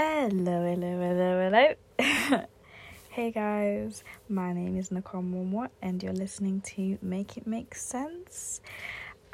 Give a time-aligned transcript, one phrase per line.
[0.00, 2.46] Hello, hello, hello, hello.
[3.10, 8.60] hey guys, my name is Nicole Momo and you're listening to Make It Make Sense.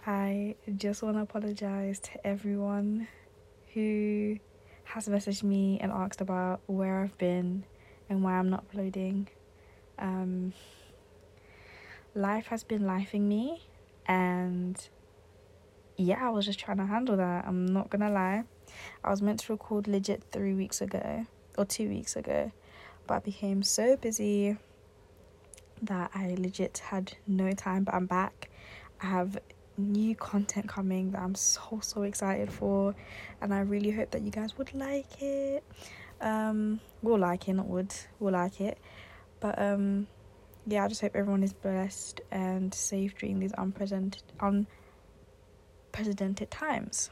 [0.07, 3.09] I just want to apologize to everyone
[3.75, 4.39] who
[4.85, 7.67] has messaged me and asked about where I've been
[8.09, 9.29] and why I'm not uploading.
[9.99, 10.55] Um,
[12.15, 13.65] life has been lifing me,
[14.07, 14.81] and
[15.99, 17.45] yeah, I was just trying to handle that.
[17.46, 18.45] I'm not gonna lie.
[19.02, 22.52] I was meant to record legit three weeks ago or two weeks ago,
[23.06, 24.56] but I became so busy
[25.82, 27.84] that I legit had no time.
[27.84, 28.51] But I'm back.
[29.01, 29.38] I have
[29.77, 32.95] new content coming that I'm so so excited for,
[33.41, 35.65] and I really hope that you guys would like it.
[36.20, 37.95] Um, we'll like it, not would.
[38.20, 38.79] We'll like it,
[39.41, 40.06] but um,
[40.66, 40.84] yeah.
[40.84, 44.23] I just hope everyone is blessed and safe during these unprecedented
[45.93, 47.10] unprecedented times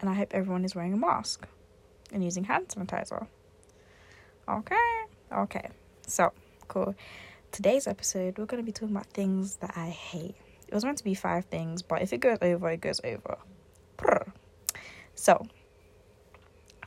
[0.00, 1.46] and I hope everyone is wearing a mask
[2.12, 3.26] and using hand sanitizer.
[4.48, 5.70] Okay, okay,
[6.06, 6.32] so
[6.68, 6.94] cool.
[7.52, 10.36] Today's episode, we're going to be talking about things that I hate.
[10.68, 13.38] It was meant to be five things, but if it goes over, it goes over.
[15.14, 15.46] So,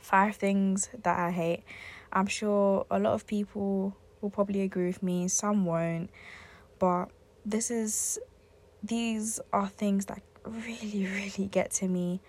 [0.00, 1.64] five things that I hate.
[2.12, 6.10] I'm sure a lot of people will probably agree with me, some won't,
[6.78, 7.06] but
[7.44, 8.18] this is
[8.82, 12.20] these are things that really, really get to me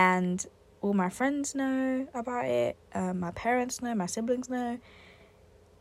[0.00, 0.46] and
[0.80, 4.78] all my friends know about it, um, my parents know, my siblings know.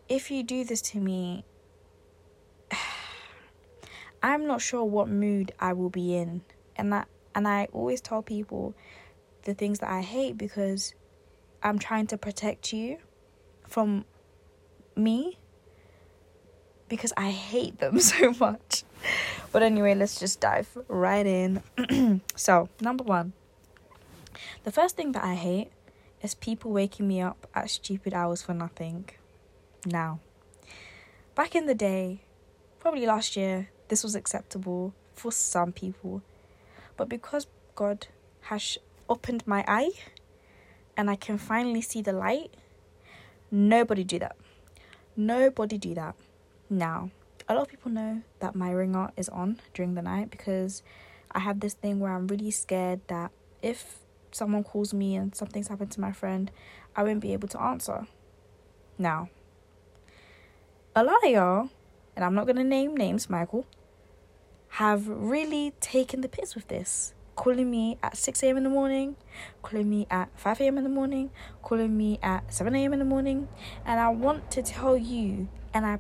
[0.10, 1.46] If you do this to me,
[4.22, 6.42] I'm not sure what mood I will be in,
[6.76, 8.74] and that and I always tell people
[9.44, 10.94] the things that I hate because
[11.64, 12.98] I'm trying to protect you
[13.70, 14.04] from
[14.98, 15.38] me
[16.90, 18.84] because I hate them so much.
[19.54, 21.64] But anyway, let's just dive right in.
[22.36, 23.32] so, number one,
[24.64, 25.72] the first thing that I hate
[26.22, 29.10] is people waking me up at stupid hours for nothing.
[29.86, 30.20] Now,
[31.36, 32.22] back in the day,
[32.80, 36.22] probably last year, this was acceptable for some people.
[36.98, 38.08] But because God
[38.42, 38.78] has
[39.10, 39.92] opened my eye
[40.98, 42.54] and I can finally see the light,
[43.52, 44.36] nobody do that.
[45.16, 46.16] Nobody do that.
[46.70, 47.12] Now,
[47.48, 50.84] a lot of people know that my ringer is on during the night because
[51.32, 54.00] I have this thing where I'm really scared that if
[54.32, 56.52] someone calls me and something's happened to my friend,
[56.96, 58.08] I won't be able to answer.
[58.98, 59.30] Now,
[60.96, 61.70] a lot of y'all,
[62.16, 63.66] and I'm not going to name names, Michael,
[64.74, 67.14] have really taken the piss with this.
[67.36, 68.58] Calling me at 6 a.m.
[68.58, 69.16] in the morning,
[69.62, 70.78] calling me at 5 a.m.
[70.78, 71.30] in the morning,
[71.64, 72.92] calling me at 7 a.m.
[72.92, 73.48] in the morning.
[73.86, 76.00] And I want to tell you, and I,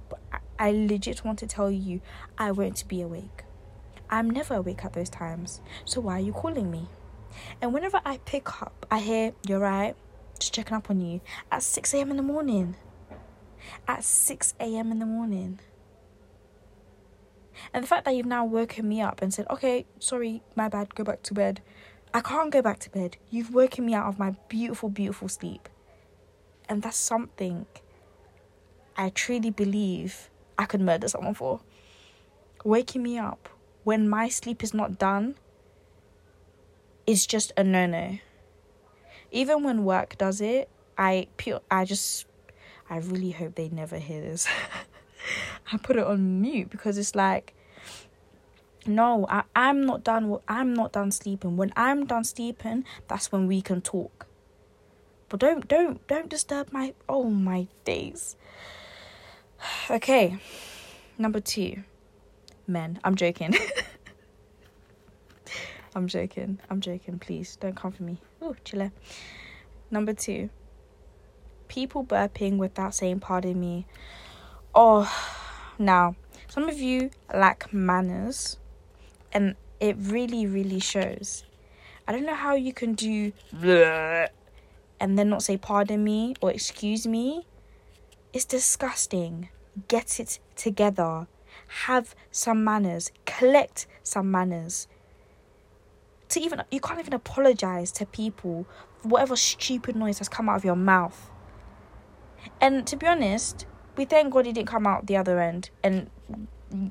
[0.59, 2.01] I legit want to tell you,
[2.37, 3.43] I won't be awake.
[4.09, 5.61] I'm never awake at those times.
[5.85, 6.89] So why are you calling me?
[7.61, 9.95] And whenever I pick up, I hear, You're right,
[10.39, 12.11] just checking up on you at 6 a.m.
[12.11, 12.75] in the morning.
[13.87, 14.91] At 6 a.m.
[14.91, 15.59] in the morning.
[17.73, 20.95] And the fact that you've now woken me up and said, Okay, sorry, my bad,
[20.95, 21.61] go back to bed.
[22.13, 23.17] I can't go back to bed.
[23.29, 25.69] You've woken me out of my beautiful, beautiful sleep.
[26.67, 27.65] And that's something
[28.97, 31.61] I truly believe I could murder someone for.
[32.63, 33.49] Waking me up
[33.83, 35.35] when my sleep is not done
[37.09, 38.19] is just a no no.
[39.31, 42.27] Even when work does it, I pure I just
[42.87, 44.47] I really hope they never hear this.
[45.73, 47.55] I put it on mute because it's like
[48.85, 51.57] no, I, I'm not done I'm not done sleeping.
[51.57, 54.27] When I'm done sleeping, that's when we can talk.
[55.29, 58.35] But don't don't don't disturb my oh my days.
[59.89, 60.37] Okay.
[61.17, 61.83] Number two.
[62.67, 62.99] Men.
[63.03, 63.55] I'm joking.
[65.95, 66.59] I'm joking.
[66.69, 67.19] I'm joking.
[67.19, 68.21] Please don't come for me.
[68.41, 68.91] Oh, chile.
[69.91, 70.49] Number two.
[71.67, 73.85] People burping without saying pardon me.
[74.73, 75.11] Oh,
[75.77, 76.15] now
[76.47, 78.57] some of you lack manners,
[79.31, 81.43] and it really, really shows.
[82.07, 83.31] I don't know how you can do
[84.99, 87.45] and then not say pardon me or excuse me.
[88.33, 89.49] It's disgusting.
[89.87, 91.27] Get it together.
[91.85, 93.11] Have some manners.
[93.25, 94.87] Collect some manners
[96.29, 98.67] to even you can't even apologize to people
[98.97, 101.29] for whatever stupid noise has come out of your mouth.
[102.61, 103.65] And to be honest,
[103.97, 106.09] we thank God it didn't come out the other end and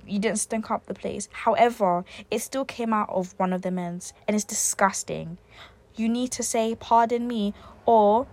[0.07, 1.29] you didn't stink up the place.
[1.33, 5.39] However, it still came out of one of the men's and it's disgusting.
[5.95, 7.55] You need to say pardon me
[7.87, 8.27] or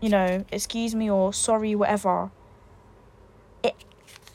[0.00, 2.30] you know, excuse me or sorry, whatever.
[3.62, 3.74] It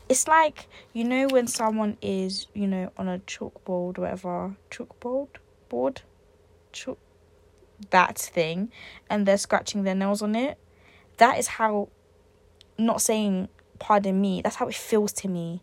[0.07, 4.55] it's like you know when someone is, you know, on a chalkboard, whatever.
[4.71, 5.27] Chalkboard?
[5.69, 6.01] Board.
[7.91, 8.71] that thing
[9.09, 10.57] and they're scratching their nails on it.
[11.17, 11.89] That is how,
[12.77, 13.49] not saying
[13.79, 15.61] pardon me, that's how it feels to me.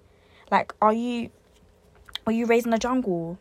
[0.50, 1.30] Like, are you,
[2.26, 3.38] were you raised in a jungle?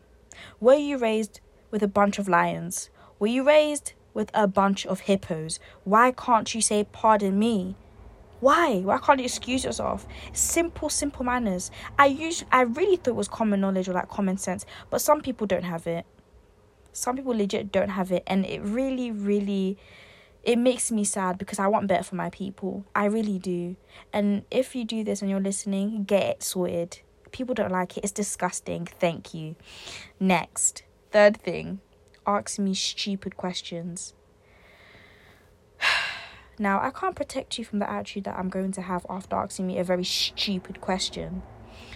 [0.60, 1.40] Were you raised
[1.70, 2.90] with a bunch of lions?
[3.18, 5.58] Were you raised with a bunch of hippos?
[5.84, 7.76] Why can't you say pardon me?
[8.40, 8.80] Why?
[8.80, 10.06] Why can't you excuse yourself?
[10.32, 11.70] Simple, simple manners.
[11.98, 15.20] I usually, I really thought it was common knowledge or like common sense, but some
[15.20, 16.04] people don't have it.
[16.94, 19.76] Some people legit don't have it, and it really, really,
[20.44, 22.86] it makes me sad because I want better for my people.
[22.94, 23.74] I really do.
[24.12, 27.00] And if you do this and you're listening, get it sorted.
[27.32, 28.04] People don't like it.
[28.04, 28.86] It's disgusting.
[28.86, 29.56] Thank you.
[30.20, 31.80] Next, third thing,
[32.26, 34.14] ask me stupid questions.
[36.56, 39.66] Now, I can't protect you from the attitude that I'm going to have after asking
[39.66, 41.42] me a very stupid question.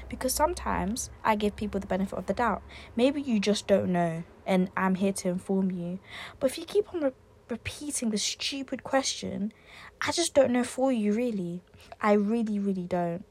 [0.09, 2.63] Because sometimes I give people the benefit of the doubt.
[2.97, 5.99] Maybe you just don't know, and I'm here to inform you.
[6.41, 7.13] But if you keep on re-
[7.49, 9.53] repeating the stupid question,
[10.01, 11.63] I just don't know for you, really.
[12.01, 13.25] I really, really don't.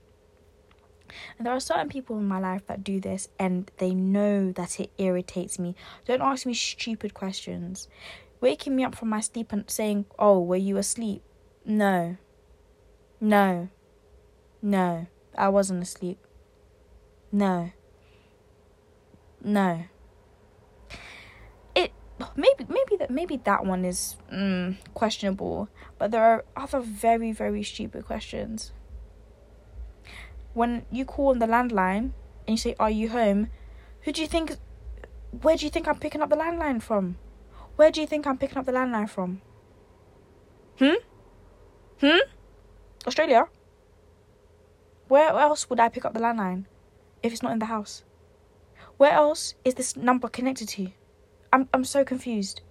[1.37, 4.79] And there are certain people in my life that do this and they know that
[4.79, 5.75] it irritates me.
[6.05, 7.87] Don't ask me stupid questions.
[8.41, 11.23] Waking me up from my sleep and saying, Oh, were you asleep?
[11.65, 12.17] No.
[13.19, 13.69] No.
[14.61, 15.07] No.
[15.37, 16.26] I wasn't asleep.
[17.31, 17.71] No.
[19.43, 19.83] No.
[21.75, 21.91] It
[22.35, 27.63] maybe maybe that maybe that one is mm, questionable, but there are other very very
[27.63, 28.71] stupid questions
[30.57, 32.13] when you call on the landline
[32.47, 33.49] and you say, Are you home?
[34.01, 34.57] Who do you think,
[35.29, 37.17] where do you think I'm picking up the landline from?
[37.75, 39.41] Where do you think I'm picking up the landline from?
[40.79, 40.97] Hmm?
[41.99, 42.25] Hmm?
[43.05, 43.45] Australia?
[45.07, 46.65] Where else would I pick up the landline
[47.23, 48.03] if it's not in the house?
[48.97, 50.91] Where else is this number connected to?
[51.53, 52.61] I'm I'm so confused.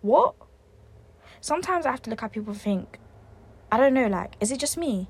[0.00, 0.34] What?
[1.40, 2.98] Sometimes I have to look at people and think,
[3.70, 5.08] I don't know, like, is it just me?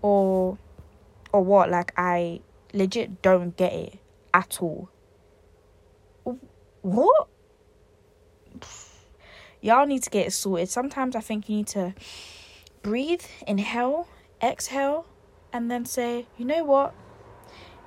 [0.00, 0.58] Or
[1.32, 1.70] or what?
[1.70, 2.40] Like I
[2.72, 3.98] legit don't get it
[4.32, 4.88] at all.
[6.82, 7.28] What?
[9.60, 10.68] Y'all need to get it sorted.
[10.68, 11.94] Sometimes I think you need to
[12.82, 14.08] breathe, inhale,
[14.42, 15.06] exhale,
[15.52, 16.94] and then say, you know what?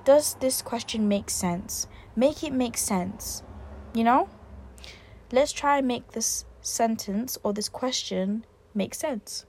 [0.06, 1.88] Does this question make sense?
[2.14, 3.42] Make it make sense.
[3.92, 4.28] You know?
[5.32, 9.46] Let's try and make this sentence or this question make sense.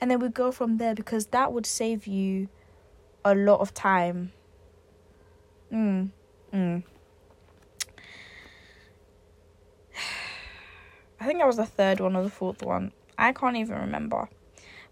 [0.00, 2.48] And then we go from there because that would save you
[3.22, 4.32] a lot of time.
[5.70, 6.08] Mm.
[6.54, 6.84] Mm.
[11.20, 12.92] I think that was the third one or the fourth one.
[13.18, 14.30] I can't even remember.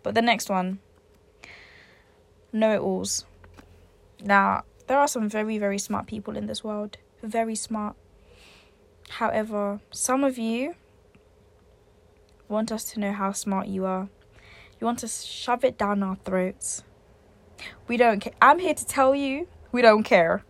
[0.03, 0.79] But the next one,
[2.53, 3.25] know it alls.
[4.23, 6.97] Now, there are some very, very smart people in this world.
[7.23, 7.95] Very smart.
[9.09, 10.75] However, some of you
[12.49, 14.09] want us to know how smart you are.
[14.81, 16.83] You want to shove it down our throats.
[17.87, 18.33] We don't care.
[18.43, 20.43] I'm here to tell you, we don't care.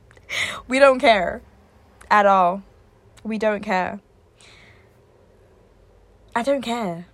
[0.66, 1.42] we don't care
[2.10, 2.62] at all.
[3.22, 4.00] We don't care.
[6.34, 7.06] I don't care.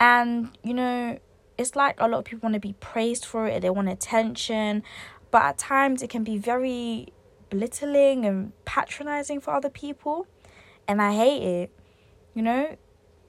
[0.00, 1.20] And, you know,
[1.56, 4.82] it's like a lot of people want to be praised for it, they want attention,
[5.30, 7.12] but at times it can be very
[7.50, 10.26] belittling and patronizing for other people.
[10.86, 11.70] And I hate it.
[12.34, 12.76] You know,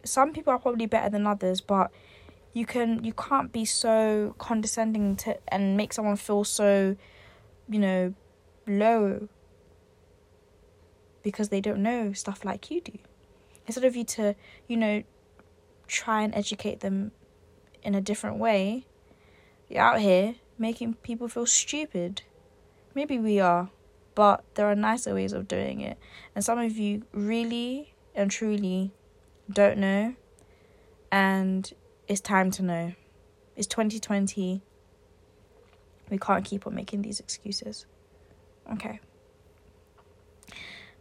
[0.04, 1.92] some people are probably better than others, but
[2.54, 6.96] you can you can't be so condescending to and make someone feel so
[7.68, 8.14] you know
[8.68, 9.28] low
[11.24, 12.98] because they don't know stuff like you do
[13.68, 14.36] instead of you to
[14.68, 15.04] you know
[15.88, 17.12] try and educate them
[17.84, 18.86] in a different way
[19.70, 22.22] you're out here making people feel stupid
[22.94, 23.70] maybe we are
[24.16, 25.98] but there are nicer ways of doing it
[26.36, 28.92] and some of you really and truly
[29.52, 30.14] don't know
[31.12, 31.74] and
[32.10, 32.94] it's time to know.
[33.56, 34.62] It's 2020.
[36.10, 37.86] We can't keep on making these excuses.
[38.74, 39.00] Okay.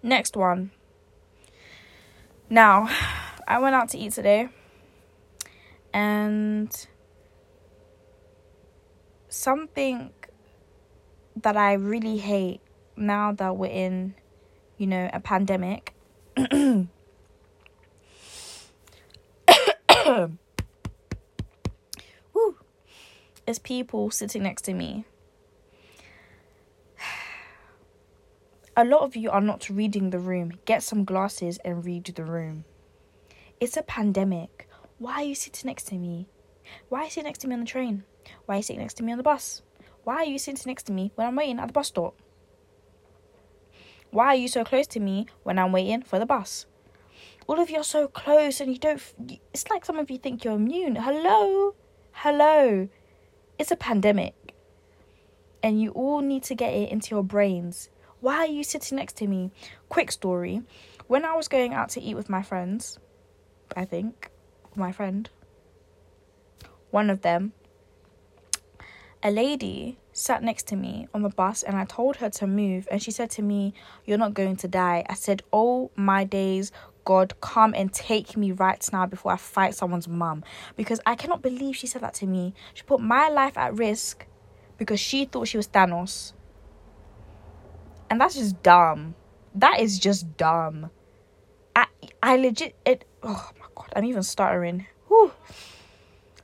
[0.02, 0.70] Next one.
[2.50, 2.88] Now,
[3.46, 4.48] I went out to eat today
[5.94, 6.70] and
[9.38, 10.10] something
[11.36, 12.60] that I really hate
[12.96, 14.14] now that we're in,
[14.76, 15.94] you know, a pandemic.
[23.46, 25.04] is people sitting next to me.
[28.76, 30.52] A lot of you are not reading the room.
[30.64, 32.64] Get some glasses and read the room.
[33.58, 34.68] It's a pandemic.
[34.98, 36.28] Why are you sitting next to me?
[36.88, 38.04] Why are you sitting next to me on the train?
[38.46, 39.62] Why are you sitting next to me on the bus?
[40.04, 42.14] Why are you sitting next to me when I'm waiting at the bus stop?
[44.10, 46.66] Why are you so close to me when I'm waiting for the bus?
[47.48, 49.02] all of you are so close and you don't
[49.54, 50.96] it's like some of you think you're immune.
[50.96, 51.74] Hello?
[52.12, 52.88] Hello?
[53.58, 54.34] It's a pandemic.
[55.62, 57.88] And you all need to get it into your brains.
[58.20, 59.50] Why are you sitting next to me?
[59.88, 60.62] Quick story.
[61.06, 62.98] When i was going out to eat with my friends
[63.74, 64.30] i think
[64.76, 65.30] my friend
[66.90, 67.52] one of them
[69.22, 72.86] a lady sat next to me on the bus and I told her to move
[72.90, 75.04] and she said to me, You're not going to die.
[75.08, 76.72] I said, Oh my days,
[77.04, 80.44] God, come and take me right now before I fight someone's mum.
[80.76, 82.54] Because I cannot believe she said that to me.
[82.74, 84.26] She put my life at risk
[84.76, 86.32] because she thought she was Thanos.
[88.10, 89.14] And that's just dumb.
[89.54, 90.90] That is just dumb.
[91.74, 91.86] I
[92.22, 94.86] I legit it oh my god, I'm even stuttering.
[95.08, 95.32] Whew.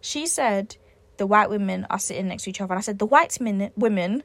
[0.00, 0.76] She said
[1.16, 2.72] the white women are sitting next to each other.
[2.72, 4.22] And I said, the white men, women,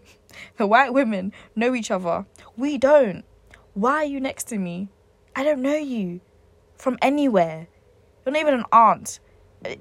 [0.56, 2.26] the white women know each other.
[2.56, 3.24] We don't.
[3.74, 4.88] Why are you next to me?
[5.36, 6.20] I don't know you
[6.76, 7.66] from anywhere.
[8.24, 9.20] You're not even an aunt.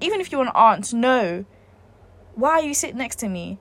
[0.02, 1.46] Even if you're an aunt, no.
[2.36, 3.60] Why are you sitting next to me?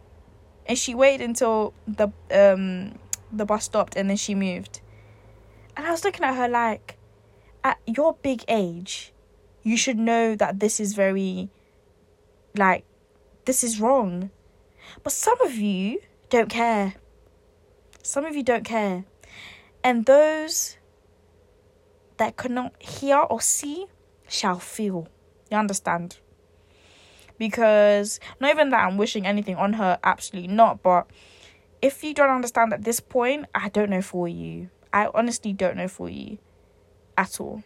[0.67, 2.99] And she waited until the um
[3.33, 4.81] the bus stopped and then she moved.
[5.77, 6.99] And I was looking at her like,
[7.65, 9.13] at your big age,
[9.63, 11.49] you should know that this is very
[12.57, 12.85] like,
[13.45, 14.31] this is wrong.
[15.03, 16.95] But some of you don't care.
[18.03, 19.05] Some of you don't care.
[19.85, 20.77] And those
[22.17, 23.87] that cannot hear or see
[24.29, 25.09] shall feel.
[25.51, 26.19] You understand?
[27.39, 30.83] Because not even that I'm wishing anything on her, absolutely not.
[30.83, 31.07] But
[31.81, 34.71] if you don't understand at this point, I don't know for you.
[34.93, 36.39] I honestly don't know for you
[37.17, 37.63] at all.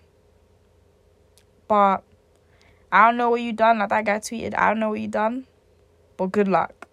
[1.69, 2.05] But
[2.97, 3.79] I don't know what you done.
[3.79, 5.47] Like that guy tweeted, I don't know what you done,
[6.17, 6.89] but good luck.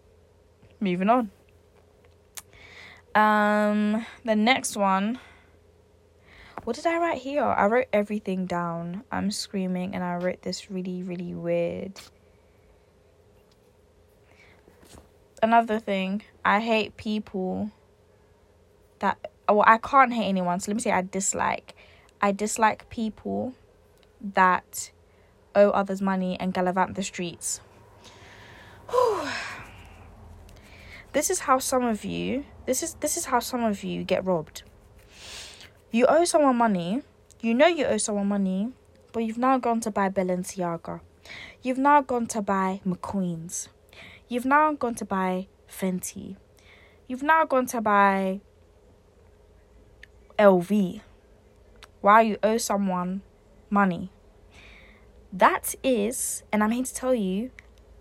[0.82, 1.32] Moving on.
[3.16, 5.18] Um, the next one.
[6.66, 7.46] What did I write here?
[7.46, 9.06] I wrote everything down.
[9.14, 11.98] I'm screaming, and I wrote this really, really weird.
[15.42, 17.72] Another thing, I hate people
[19.00, 19.32] that.
[19.48, 20.60] Well, I can't hate anyone.
[20.60, 21.76] So let me say I dislike.
[22.22, 23.54] I dislike people
[24.20, 24.92] that
[25.56, 27.62] owe others money, and gallivant the streets.
[31.14, 34.24] this is how some of you this is this is how some of you get
[34.26, 34.64] robbed.
[35.92, 37.02] You owe someone money,
[37.42, 38.70] you know you owe someone money,
[39.12, 41.02] but you've now gone to buy Balenciaga.
[41.62, 43.70] You've now gone to buy McQueen's.
[44.28, 46.38] You've now gone to buy Fenty.
[47.08, 48.42] You've now gone to buy
[50.40, 51.02] LV.
[52.02, 53.22] While you owe someone
[53.70, 54.10] money.
[55.36, 57.50] That is, and I'm here to tell you,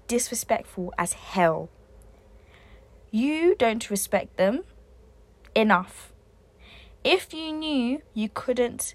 [0.06, 1.70] disrespectful as hell.
[3.10, 4.64] You don't respect them
[5.54, 6.12] enough.
[7.02, 8.94] If you knew you couldn't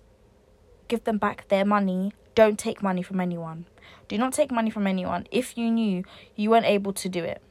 [0.88, 3.66] give them back their money, don't take money from anyone.
[4.08, 6.04] Do not take money from anyone if you knew
[6.36, 7.42] you weren't able to do it.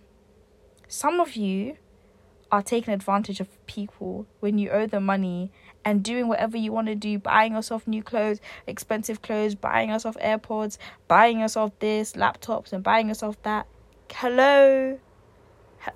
[0.87, 1.79] Some of you
[2.53, 5.51] are taking advantage of people when you owe them money
[5.87, 10.17] and doing whatever you want to do, buying yourself new clothes, expensive clothes, buying yourself
[10.17, 13.69] AirPods, buying yourself this, laptops, and buying yourself that.
[14.11, 14.99] Hello?
[15.87, 15.95] H-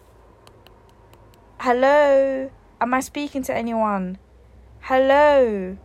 [1.58, 2.50] Hello?
[2.80, 4.18] Am I speaking to anyone?
[4.82, 5.76] Hello?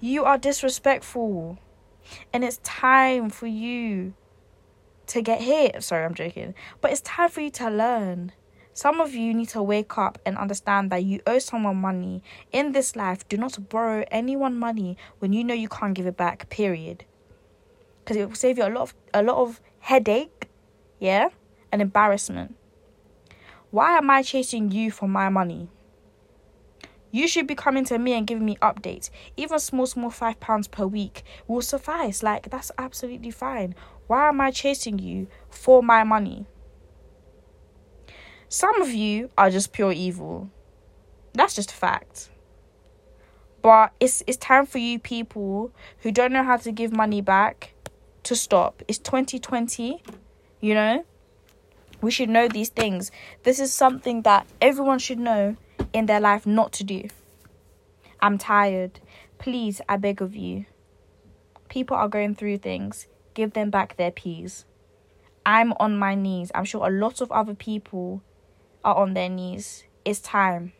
[0.00, 1.58] You are disrespectful.
[2.32, 4.14] And it's time for you
[5.08, 5.84] to get hit.
[5.84, 6.54] Sorry, I'm joking.
[6.80, 8.32] But it's time for you to learn.
[8.80, 12.22] Some of you need to wake up and understand that you owe someone money.
[12.50, 16.16] In this life, do not borrow anyone money when you know you can't give it
[16.16, 17.04] back, period.
[17.98, 20.48] Because it will save you a lot of a lot of headache,
[20.98, 21.28] yeah,
[21.70, 22.56] and embarrassment.
[23.70, 25.68] Why am I chasing you for my money?
[27.10, 29.10] You should be coming to me and giving me updates.
[29.36, 32.22] Even small, small five pounds per week will suffice.
[32.22, 33.74] Like, that's absolutely fine.
[34.06, 36.46] Why am I chasing you for my money?
[38.52, 40.50] Some of you are just pure evil.
[41.34, 42.30] That's just a fact.
[43.62, 47.74] But it's it's time for you people who don't know how to give money back
[48.24, 48.82] to stop.
[48.88, 50.02] It's 2020,
[50.60, 51.04] you know?
[52.00, 53.12] We should know these things.
[53.44, 55.56] This is something that everyone should know
[55.92, 57.04] in their life not to do.
[58.20, 58.98] I'm tired.
[59.38, 60.66] Please, I beg of you.
[61.68, 63.06] People are going through things.
[63.34, 64.64] Give them back their peas.
[65.46, 66.50] I'm on my knees.
[66.52, 68.24] I'm sure a lot of other people
[68.84, 69.84] are on their knees.
[70.04, 70.72] It's time.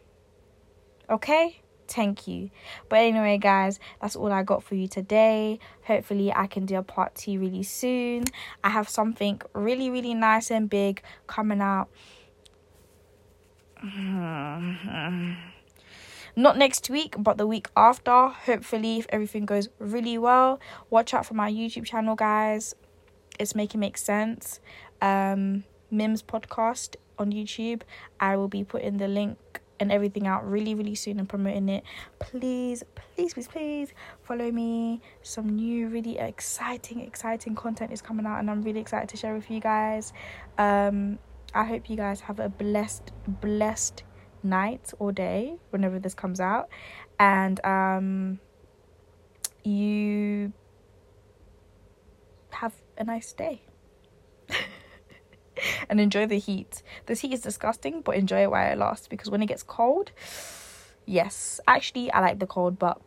[1.08, 1.60] Okay?
[1.88, 2.50] Thank you.
[2.88, 5.58] But anyway, guys, that's all I got for you today.
[5.82, 8.24] Hopefully, I can do a part two really soon.
[8.62, 11.88] I have something really, really nice and big coming out.
[16.36, 18.28] Not next week, but the week after.
[18.28, 22.74] Hopefully, if everything goes really well, watch out for my YouTube channel, guys.
[23.40, 24.60] It's making make sense.
[25.02, 27.82] Um, Mims podcast on YouTube.
[28.18, 29.38] I will be putting the link
[29.80, 31.84] and everything out really, really soon and promoting it.
[32.18, 35.00] Please, please, please, please follow me.
[35.22, 39.34] Some new, really exciting, exciting content is coming out, and I'm really excited to share
[39.34, 40.12] with you guys.
[40.58, 41.18] Um,
[41.54, 44.04] I hope you guys have a blessed, blessed
[44.42, 46.68] night or day whenever this comes out,
[47.18, 48.38] and um,
[49.64, 50.52] you
[52.50, 53.62] have a nice day.
[55.90, 56.82] And enjoy the heat.
[57.06, 60.12] This heat is disgusting, but enjoy it while it lasts because when it gets cold,
[61.04, 63.02] yes, actually I like the cold, but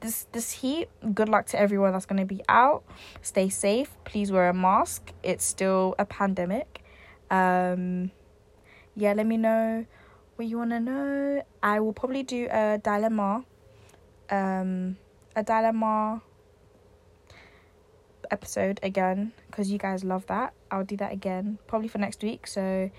[0.00, 2.82] this this heat good luck to everyone that's going to be out.
[3.20, 3.90] Stay safe.
[4.04, 5.12] Please wear a mask.
[5.22, 6.82] It's still a pandemic.
[7.30, 8.10] Um
[8.96, 9.86] yeah let me know
[10.36, 11.44] what you want to know.
[11.62, 13.44] I will probably do a dilemma
[14.30, 14.96] um
[15.36, 16.22] a dilemma
[18.30, 20.54] episode again because you guys love that.
[20.72, 22.46] I'll do that again probably for next week.
[22.46, 22.90] So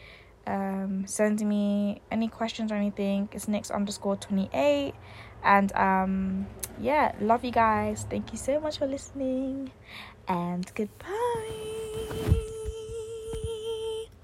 [0.47, 3.29] um, send me any questions or anything.
[3.31, 4.93] It's next underscore 28.
[5.43, 6.47] And um,
[6.79, 8.05] yeah, love you guys.
[8.09, 9.71] Thank you so much for listening.
[10.27, 11.62] And goodbye.